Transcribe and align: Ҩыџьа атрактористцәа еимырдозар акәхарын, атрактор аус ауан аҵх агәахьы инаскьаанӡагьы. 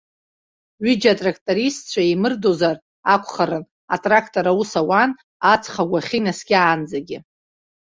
Ҩыџьа 0.83 1.11
атрактористцәа 1.15 2.01
еимырдозар 2.05 2.77
акәхарын, 3.13 3.63
атрактор 3.95 4.45
аус 4.51 4.71
ауан 4.79 5.11
аҵх 5.53 5.73
агәахьы 5.81 6.17
инаскьаанӡагьы. 6.19 7.17